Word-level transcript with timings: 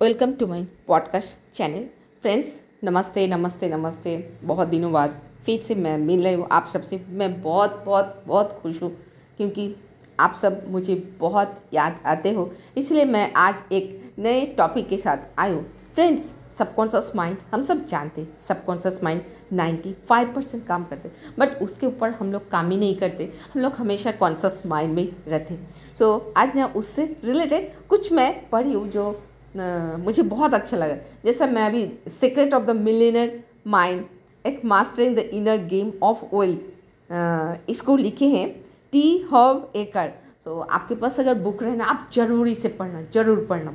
Welcome 0.00 0.32
to 0.32 0.46
my 0.46 0.62
podcast 0.86 1.54
channel 1.54 1.84
friends 2.22 2.48
नमस्ते 2.84 3.26
नमस्ते 3.26 3.68
नमस्ते। 3.68 4.16
बहुत 4.44 4.68
दिनों 4.68 4.90
बाद 4.92 5.10
फिर 5.46 5.60
से 5.60 5.74
मैं 5.74 5.96
मिल 5.98 6.24
रही 6.24 6.34
हूँ 6.34 6.46
आप 6.52 6.66
सबसे। 6.72 7.00
मैं 7.08 7.42
बहुत 7.42 7.82
बहुत 7.86 8.22
बहुत 8.26 8.58
खुश 8.62 8.82
हूँ 8.82 8.90
क्योंकि 9.36 9.74
आप 10.20 10.34
सब 10.34 10.64
मुझे 10.68 10.94
बहुत 11.20 11.62
याद 11.74 12.00
आते 12.06 12.32
हो। 12.32 12.50
इसलिए 12.76 13.04
मैं 13.04 13.32
आज 13.36 13.62
एक 13.72 14.14
नए 14.18 14.44
टॉपिक 14.58 14.88
के 14.88 14.98
साथ 14.98 15.18
आई 15.38 15.52
हूँ। 15.52 15.64
फ्रेंड्स 15.94 16.34
सबकॉन्शस 16.58 17.12
माइंड 17.16 17.38
हम 17.52 17.62
सब 17.62 17.84
जानते 17.86 18.26
सबकॉन्शस 18.40 19.00
माइंड 19.02 19.20
95 19.52 20.34
परसेंट 20.34 20.66
काम 20.66 20.84
करते 20.84 21.10
बट 21.38 21.62
उसके 21.62 21.86
ऊपर 21.86 22.10
हम 22.10 22.32
लोग 22.32 22.50
काम 22.50 22.70
ही 22.70 22.76
नहीं 22.76 22.96
करते। 22.96 23.32
हम 23.54 23.60
लोग 23.62 23.72
हमेशा 23.72 24.12
कॉन्शस 24.12 24.60
माइंड 24.66 24.94
में 24.94 25.08
रहते 25.28 25.58
सो 25.98 26.16
so, 26.18 26.38
आज 26.38 26.56
मैं 26.56 26.64
उससे 26.64 27.04
रिलेटेड 27.24 27.70
कुछ 27.88 28.12
मैं 28.12 28.48
पढ़ी 28.50 28.72
हूँ 28.72 28.88
जो 28.88 29.12
मुझे 29.54 30.22
बहुत 30.24 30.54
अच्छा 30.54 30.76
लगा। 30.76 30.94
जैसा 31.24 31.46
मैं 31.46 31.66
अभी 31.66 31.86
secret 32.10 32.54
of 32.54 32.64
the 32.64 32.70
millionaire 32.78 33.32
mind 33.68 34.04
एक 34.44 34.64
mastering 34.64 35.16
the 35.16 35.18
inner 35.18 35.56
game 35.66 35.92
of 36.02 36.24
wealth 36.34 37.68
इसको 37.70 37.96
लिखे 37.96 38.26
हैं 38.28 38.48
टी 38.92 39.06
हव 39.30 39.62
एकर 39.76 40.12
सो 40.44 40.58
आपके 40.60 40.94
पास 40.94 41.18
अगर 41.20 41.34
बुक 41.40 41.62
रहना 41.62 41.84
आप 41.84 42.08
ज़रूर 42.14 42.48
इसे 42.48 42.68
पढ़ना 42.70 43.02
ज़रूर 43.14 43.44
पढ़ना। 43.50 43.74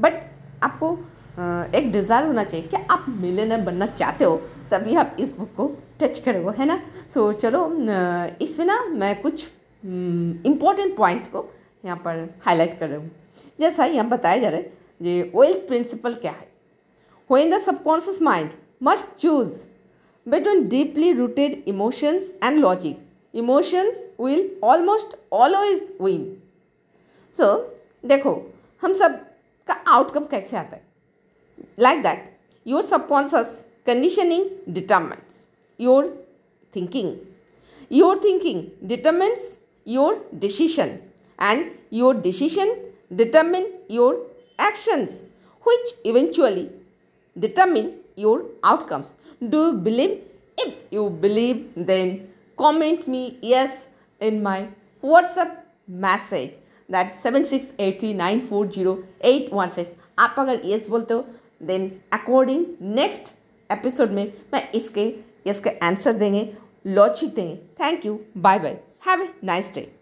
बट 0.00 0.22
आपको 0.64 0.92
एक 1.74 1.90
डिज़ायर 1.92 2.26
होना 2.26 2.44
चाहिए 2.44 2.66
कि 2.68 2.76
आप 2.90 3.04
मिलेनर 3.20 3.60
बनना 3.62 3.86
चाहते 3.88 4.24
हो 4.24 4.36
तभी 4.70 4.94
आप 4.96 5.16
इस 5.20 5.36
बुक 5.38 5.54
को 5.56 5.66
टच 6.00 6.18
करोगे 6.18 6.56
है 6.58 6.66
ना? 6.66 6.80
सो 7.08 7.32
so, 7.32 7.38
चलो 7.40 7.70
इसमें 8.40 8.66
ना 8.66 8.80
मैं 8.84 9.20
कुछ 9.22 9.46
इम्पोर्टेंट 9.82 10.96
पॉइंट 10.96 11.26
को 11.32 11.44
यहाँ 11.84 11.96
पर 12.04 12.28
हाईलाइट 12.46 12.78
कर 12.78 12.88
रही 12.88 12.98
हूँ। 12.98 13.10
जैसा 13.60 13.84
यहाँ 13.84 14.08
बताया 14.08 14.36
जा 14.36 14.48
रहा 14.48 14.58
है 14.58 14.74
जे 15.00 15.20
वेल्थ 15.34 15.66
प्रिंसिपल 15.68 16.14
क्या 16.14 16.32
है? 16.32 16.48
When 17.30 17.50
the 17.50 17.58
subconscious 17.60 18.20
mind 18.22 18.50
must 18.82 19.16
choose 19.20 19.54
between 20.26 20.66
deeply 20.68 21.12
rooted 21.12 21.62
emotions 21.68 22.32
and 22.42 22.58
logic 22.58 22.98
emotions 23.34 24.06
will 24.20 24.50
almost 24.64 25.16
always 25.32 25.92
win 26.00 26.36
so 27.34 27.54
देखो, 28.04 28.32
हम 28.82 28.92
सब 28.92 29.14
का 29.68 29.74
आउटकम 29.74 30.24
कैसे 30.24 30.56
आता 30.56 30.76
है? 30.76 30.82
Like 31.80 32.02
that 32.02 32.36
your 32.66 32.82
subconscious 32.82 33.64
conditioning 33.86 34.48
determines 34.74 35.46
your 35.80 36.06
thinking 36.76 37.16
your 37.92 38.20
thinking 38.24 38.62
determines 38.88 39.56
your 39.86 40.28
decision 40.34 40.98
and 41.38 41.70
your 41.92 42.16
decision 42.20 42.74
determine 43.12 43.72
your 43.90 44.14
actions 44.59 45.23
which 45.65 45.93
eventually 46.05 46.69
determine 47.35 47.93
your 48.17 48.43
outcomes 48.63 49.15
do 49.43 49.65
you 49.65 49.73
believe 49.87 50.21
if 50.57 50.73
you 50.91 51.09
believe 51.21 51.67
then 51.75 52.27
comment 52.57 53.07
me 53.07 53.37
yes 53.43 53.87
in 54.21 54.41
my 54.43 54.67
whatsapp 55.03 55.57
message 56.07 56.53
that 56.89 57.15
7683940816 57.15 59.87
आप 60.19 60.35
अगर 60.39 60.61
yes 60.65 60.89
बोलते 60.89 61.13
हो 61.13 61.25
then 61.63 61.91
according 62.13 62.65
next 62.95 63.33
episode 63.69 64.11
में 64.11 64.31
मैं 64.53 64.71
इसके 64.75 65.13
इसके 65.47 65.69
answer 65.87 66.13
देंगे 66.13 66.49
logic 66.87 67.33
देंगे 67.35 67.55
thank 67.79 68.05
you 68.05 68.19
bye 68.37 68.59
bye 68.59 68.79
have 69.07 69.21
a 69.21 69.29
nice 69.43 69.73
day 69.75 69.87